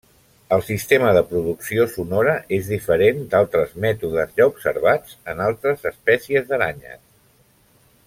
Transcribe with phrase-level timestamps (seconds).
[0.55, 7.03] El sistema de producció sonora és diferent d'altres mètodes ja observats en altres espècies d'aranyes.